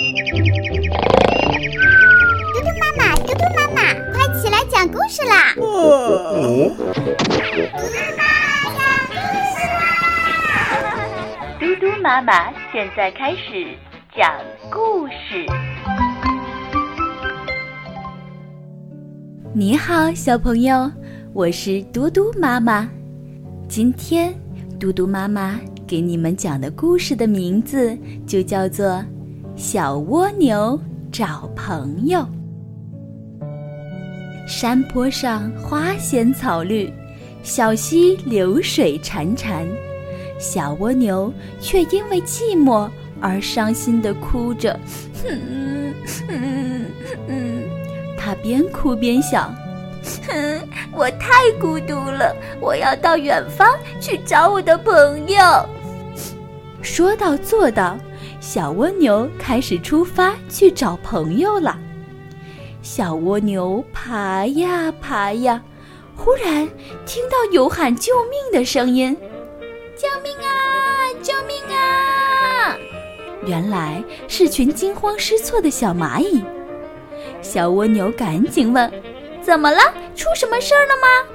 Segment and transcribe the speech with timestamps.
[0.00, 0.16] 嘟嘟
[2.80, 5.52] 妈妈，嘟嘟妈妈，快起来讲故事啦！
[5.54, 5.68] 嘟嘟
[7.92, 8.24] 妈妈
[8.72, 9.12] 讲故
[9.52, 9.78] 事啦！
[11.60, 13.76] 嘟嘟妈妈现在开始
[14.16, 14.32] 讲
[14.70, 15.44] 故事。
[19.52, 20.90] 你好，小朋友，
[21.34, 22.88] 我是嘟嘟妈妈。
[23.68, 24.34] 今天，
[24.78, 27.94] 嘟嘟妈妈给你们讲的故事的名字
[28.26, 28.86] 就叫做
[29.60, 30.80] 《小蜗牛
[31.12, 32.20] 找朋友》。
[34.48, 36.90] 山坡上花鲜草绿，
[37.42, 39.66] 小溪流水潺潺，
[40.38, 42.88] 小蜗牛却因为寂寞
[43.20, 44.80] 而伤心地哭着。
[45.28, 45.94] 嗯
[46.26, 46.86] 嗯
[47.28, 47.62] 嗯。
[48.16, 49.54] 他边哭边想
[50.26, 53.68] ：“哼，我太孤独了，我要到远方
[54.00, 55.38] 去找我的朋友。”
[56.80, 57.98] 说到做到，
[58.40, 61.78] 小蜗牛开始出发去找朋友了。
[62.82, 65.62] 小蜗牛爬呀爬呀，
[66.16, 66.66] 忽然
[67.04, 69.14] 听到有喊救命的声音
[69.94, 70.48] ：“救命啊！
[71.22, 72.76] 救命啊！”
[73.46, 76.42] 原来是群惊慌失措的小蚂蚁。
[77.42, 78.90] 小蜗牛赶紧问
[79.42, 79.80] ：“怎么了？
[80.16, 81.28] 出什么事儿了吗？”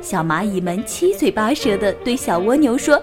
[0.00, 3.02] 小蚂蚁们七嘴八舌地对小蜗牛说：“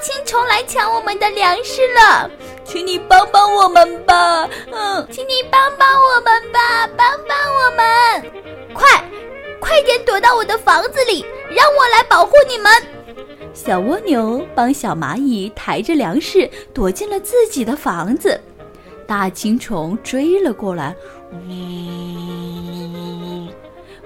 [0.00, 2.30] 青虫来抢我们的粮食了，
[2.64, 4.48] 请你帮帮我们吧！
[4.72, 8.22] 嗯，请你帮帮我们吧，帮帮我们！
[8.74, 9.02] 快，
[9.60, 12.70] 快点躲到我的房子里，让我来保护你们！”
[13.54, 18.38] 小蜗牛帮小蚂蚁抬着粮食躲进了自己的房子，
[19.06, 20.94] 大青虫追了过来。
[21.32, 21.38] 呜，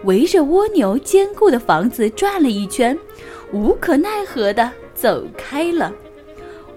[0.05, 2.97] 围着蜗牛坚固的房子转了一圈，
[3.53, 5.91] 无可奈何的走开了。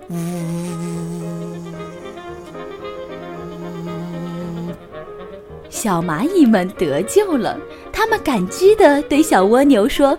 [0.09, 0.15] 呜，
[5.69, 7.59] 小蚂蚁们得救了，
[7.91, 10.17] 他们感激的对小蜗牛说：“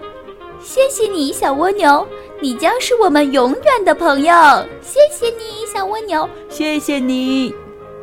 [0.61, 2.07] 谢谢你，小蜗牛，
[2.43, 4.35] 你将是我们永远的朋友。
[4.83, 7.55] 谢谢你，小蜗牛，谢谢你。”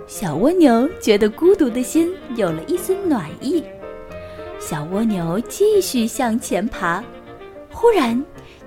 [0.08, 3.64] 小蜗牛觉得孤独的心有了一丝暖意，
[4.60, 7.04] 小蜗牛继续向前爬。
[7.72, 8.22] 忽然，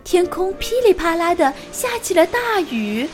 [0.04, 3.08] 天空噼里啪啦的下起了大雨，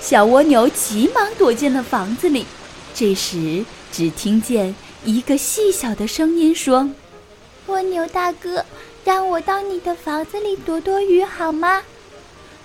[0.00, 2.46] 小蜗牛急忙躲进了房子里。
[2.94, 3.62] 这时，
[3.92, 6.88] 只听见一个细小的声音说
[7.68, 8.64] ：“蜗牛大哥，
[9.04, 11.82] 让我到你的房子里躲躲雨好吗？”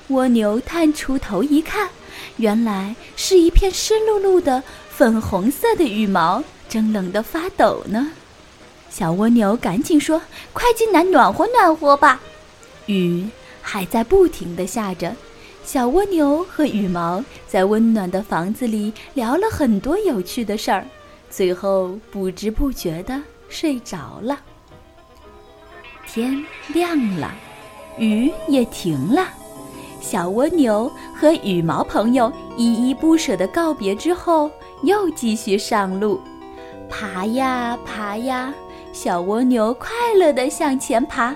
[0.08, 1.90] 蜗牛探出头一看，
[2.38, 4.64] 原来是一片湿漉漉的。
[4.90, 8.14] 粉红色的羽毛正冷得发抖呢，
[8.90, 10.20] 小蜗牛赶紧说
[10.54, 12.20] ：“快进来暖和暖和吧。”
[12.88, 13.28] 雨
[13.70, 15.14] 还在不停地下着，
[15.66, 20.88] 小蜗牛和羽毛在温暖的房子里聊了很多有趣的事儿，
[21.30, 24.40] 最后不知不觉地睡着了。
[26.08, 27.30] 天亮了，
[28.00, 29.28] 雨也停了，
[30.00, 34.50] 小蜗牛和羽毛朋友依依不舍地告别之后。
[34.84, 36.22] 又继续上路，
[36.88, 38.54] 爬呀爬呀，
[38.94, 41.36] 小蜗牛快乐地向前爬。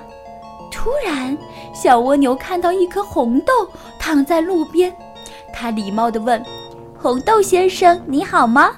[0.71, 1.37] 突然，
[1.73, 3.53] 小蜗牛看到一颗红豆
[3.99, 4.91] 躺在路边，
[5.53, 6.43] 它礼貌地问
[6.97, 8.71] ：“红豆先生，你好吗？”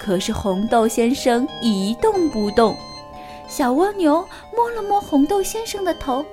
[0.00, 2.74] 可是红豆先生一动不动。
[3.48, 4.24] 小蜗牛
[4.54, 6.24] 摸了摸红豆先生的头，“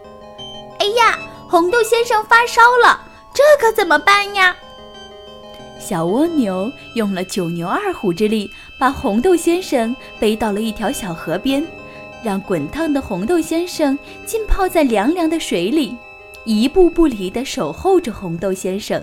[0.79, 1.17] 哎呀，
[1.49, 3.01] 红豆先生发烧了，
[3.33, 4.55] 这可怎么办呀？”
[5.79, 11.65] 小蜗牛用了九牛二虎之力，把红豆先生背到了一条小河边，
[12.25, 15.95] 让滚烫的红豆先生浸泡在凉凉的水里，
[16.43, 18.99] 一步不离地守候着红豆先生。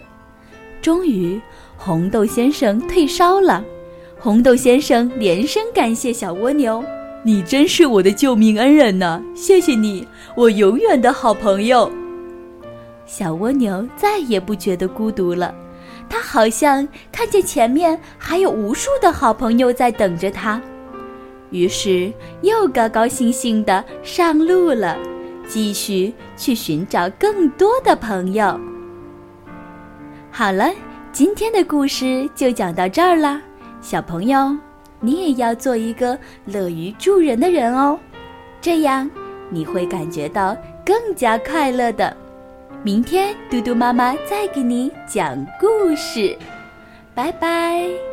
[0.81, 1.41] 终于，
[1.77, 3.65] 红豆先生退烧了。
[4.19, 6.84] 红豆先生连声感谢小蜗牛
[7.22, 9.22] ：“你真是我的救命恩人呢！
[9.37, 10.04] 谢谢你，
[10.34, 11.89] 我永远的好朋友。”
[13.06, 15.54] 小蜗牛再也不觉得孤独了。
[16.09, 20.60] 他好像看见前面还有无数的好朋友在等着他，
[21.53, 24.99] 于是又高高兴兴地上路了，
[25.47, 28.59] 继续去寻找更多的朋友。
[30.31, 30.71] 好了，
[31.13, 33.41] 今天的故事就讲到这儿了，
[33.81, 34.57] 小朋友，
[34.99, 37.99] 你也要做一个乐于助人的人哦，
[38.60, 39.09] 这样
[39.51, 42.16] 你会感觉到更加快乐的。
[42.83, 46.37] 明天，嘟嘟妈妈再给你讲故事，
[47.15, 48.11] 拜拜。